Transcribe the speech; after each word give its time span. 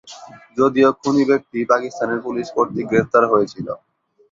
যদিও 0.57 0.89
খুনি 0.99 1.23
ব্যক্তি 1.31 1.59
পাকিস্তানের 1.71 2.19
পুলিশ 2.25 2.47
কর্তৃক 2.55 2.85
গ্রেফতার 2.89 3.23
হয়েছিলো। 3.31 3.73